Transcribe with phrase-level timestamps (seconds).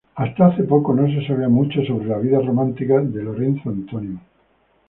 [0.15, 4.19] Hasta hace poco, no se sabía mucho sobre la vida romántica de Lorenzo Antonio.